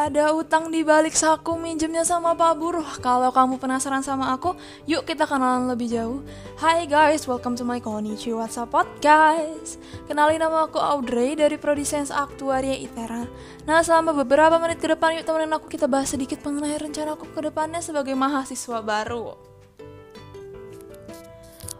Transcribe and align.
ada 0.00 0.32
utang 0.32 0.72
di 0.72 0.80
balik 0.80 1.12
saku 1.12 1.60
minjemnya 1.60 2.00
sama 2.08 2.32
Pak 2.32 2.56
Buruh. 2.56 2.88
Kalau 3.04 3.28
kamu 3.28 3.60
penasaran 3.60 4.00
sama 4.00 4.32
aku, 4.32 4.56
yuk 4.88 5.04
kita 5.04 5.28
kenalan 5.28 5.68
lebih 5.68 5.92
jauh. 5.92 6.24
Hai 6.56 6.88
guys, 6.88 7.28
welcome 7.28 7.52
to 7.52 7.68
my 7.68 7.84
Konnichiwa 7.84 8.48
WhatsApp 8.48 8.72
podcast. 8.72 9.76
Kenalin 10.08 10.40
nama 10.40 10.64
aku 10.64 10.80
Audrey 10.80 11.36
dari 11.36 11.60
Prodi 11.60 11.84
Sains 11.84 12.08
Aktuaria 12.08 12.80
ITERA. 12.80 13.28
Nah, 13.68 13.84
selama 13.84 14.16
beberapa 14.16 14.56
menit 14.56 14.80
ke 14.80 14.88
depan 14.88 15.20
yuk 15.20 15.28
temenin 15.28 15.52
aku 15.52 15.68
kita 15.68 15.84
bahas 15.84 16.08
sedikit 16.08 16.40
mengenai 16.48 16.80
rencana 16.80 17.12
aku 17.12 17.28
ke 17.36 17.52
depannya 17.52 17.84
sebagai 17.84 18.16
mahasiswa 18.16 18.80
baru. 18.80 19.49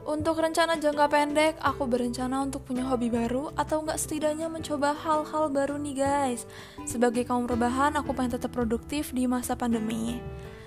Untuk 0.00 0.40
rencana 0.40 0.80
jangka 0.80 1.12
pendek, 1.12 1.54
aku 1.60 1.84
berencana 1.84 2.40
untuk 2.40 2.64
punya 2.64 2.88
hobi 2.88 3.12
baru 3.12 3.52
atau 3.52 3.84
enggak 3.84 4.00
setidaknya 4.00 4.48
mencoba 4.48 4.96
hal-hal 4.96 5.52
baru 5.52 5.76
nih 5.76 5.96
guys. 6.00 6.48
Sebagai 6.88 7.28
kaum 7.28 7.44
rebahan, 7.44 7.92
aku 8.00 8.16
pengen 8.16 8.40
tetap 8.40 8.56
produktif 8.56 9.12
di 9.12 9.28
masa 9.28 9.52
pandemi. 9.60 10.16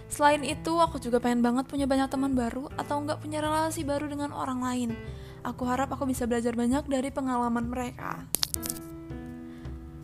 Selain 0.05 0.45
itu, 0.45 0.77
aku 0.77 1.01
juga 1.01 1.17
pengen 1.17 1.41
banget 1.41 1.65
punya 1.65 1.89
banyak 1.89 2.13
teman 2.13 2.37
baru 2.37 2.69
atau 2.77 3.01
enggak 3.01 3.25
punya 3.25 3.41
relasi 3.41 3.81
baru 3.81 4.05
dengan 4.05 4.29
orang 4.29 4.61
lain. 4.61 4.89
Aku 5.41 5.65
harap 5.65 5.89
aku 5.89 6.05
bisa 6.05 6.29
belajar 6.29 6.53
banyak 6.53 6.85
dari 6.85 7.09
pengalaman 7.09 7.65
mereka. 7.73 8.29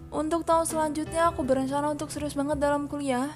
Untuk 0.09 0.41
tahun 0.41 0.65
selanjutnya, 0.65 1.29
aku 1.29 1.45
berencana 1.45 1.93
untuk 1.93 2.09
serius 2.09 2.33
banget 2.33 2.57
dalam 2.57 2.89
kuliah. 2.89 3.29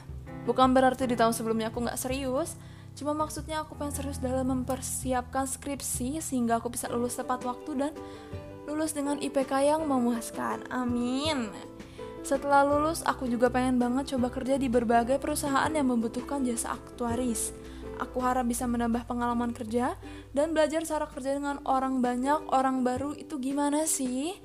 Bukan 0.50 0.73
berarti 0.73 1.06
di 1.06 1.14
tahun 1.14 1.38
sebelumnya 1.38 1.70
aku 1.70 1.86
nggak 1.86 2.02
serius, 2.02 2.58
Cuma 2.94 3.18
maksudnya 3.18 3.66
aku 3.66 3.74
pengen 3.74 3.94
serius 3.94 4.22
dalam 4.22 4.46
mempersiapkan 4.50 5.50
skripsi 5.50 6.22
sehingga 6.22 6.62
aku 6.62 6.70
bisa 6.70 6.90
lulus 6.90 7.18
tepat 7.18 7.42
waktu 7.42 7.72
dan 7.74 7.92
lulus 8.70 8.94
dengan 8.94 9.18
IPK 9.18 9.66
yang 9.66 9.82
memuaskan. 9.90 10.70
Amin. 10.70 11.50
Setelah 12.24 12.64
lulus, 12.64 13.04
aku 13.04 13.28
juga 13.28 13.52
pengen 13.52 13.76
banget 13.76 14.16
coba 14.16 14.32
kerja 14.32 14.56
di 14.56 14.72
berbagai 14.72 15.20
perusahaan 15.20 15.67
yang 15.67 15.92
membutuhkan 15.92 16.48
jasa 16.48 16.72
aktuaris. 16.72 17.52
Aku 18.00 18.23
harap 18.23 18.48
bisa 18.48 18.64
menambah 18.64 19.06
pengalaman 19.06 19.52
kerja 19.52 20.00
dan 20.32 20.56
belajar 20.56 20.88
cara 20.88 21.06
kerja 21.06 21.36
dengan 21.36 21.60
orang 21.67 22.00
banyak, 22.00 22.48
orang 22.50 22.82
baru 22.82 23.12
itu 23.12 23.38
gimana 23.44 23.84
sih? 23.84 24.39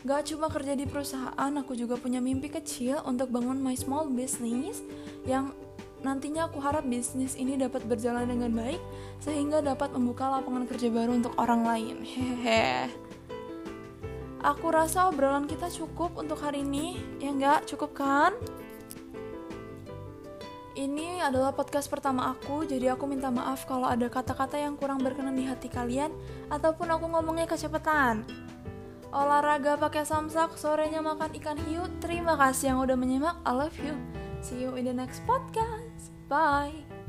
Gak 0.00 0.32
cuma 0.32 0.48
kerja 0.48 0.72
di 0.72 0.88
perusahaan, 0.88 1.52
aku 1.60 1.76
juga 1.76 2.00
punya 2.00 2.24
mimpi 2.24 2.48
kecil 2.48 3.04
untuk 3.04 3.28
bangun 3.28 3.60
my 3.60 3.76
small 3.76 4.08
business 4.08 4.80
yang 5.28 5.52
Nantinya 6.00 6.48
aku 6.48 6.58
harap 6.64 6.88
bisnis 6.88 7.36
ini 7.36 7.60
dapat 7.60 7.84
berjalan 7.84 8.24
dengan 8.24 8.52
baik 8.56 8.80
sehingga 9.20 9.60
dapat 9.60 9.92
membuka 9.92 10.32
lapangan 10.32 10.64
kerja 10.64 10.88
baru 10.88 11.20
untuk 11.20 11.36
orang 11.36 11.62
lain. 11.64 11.96
Hehehe. 12.00 12.88
Aku 14.40 14.72
rasa 14.72 15.12
obrolan 15.12 15.44
kita 15.44 15.68
cukup 15.68 16.16
untuk 16.16 16.40
hari 16.40 16.64
ini. 16.64 16.96
Ya 17.20 17.28
enggak, 17.28 17.68
cukup 17.68 17.92
kan? 17.92 18.32
Ini 20.72 21.20
adalah 21.20 21.52
podcast 21.52 21.92
pertama 21.92 22.32
aku, 22.32 22.64
jadi 22.64 22.96
aku 22.96 23.04
minta 23.04 23.28
maaf 23.28 23.68
kalau 23.68 23.84
ada 23.84 24.08
kata-kata 24.08 24.56
yang 24.56 24.80
kurang 24.80 25.04
berkenan 25.04 25.36
di 25.36 25.44
hati 25.44 25.68
kalian 25.68 26.08
ataupun 26.48 26.88
aku 26.88 27.04
ngomongnya 27.04 27.44
kecepatan. 27.44 28.24
Olahraga 29.12 29.76
pakai 29.76 30.08
samsak, 30.08 30.56
sorenya 30.56 31.04
makan 31.04 31.36
ikan 31.36 31.58
hiu. 31.68 31.84
Terima 32.00 32.38
kasih 32.38 32.72
yang 32.72 32.78
udah 32.80 32.96
menyimak. 32.96 33.36
I 33.44 33.52
love 33.52 33.76
you. 33.82 33.92
See 34.40 34.62
you 34.62 34.72
in 34.78 34.88
the 34.88 34.94
next 34.96 35.20
podcast. 35.28 35.79
Bye. 36.30 36.99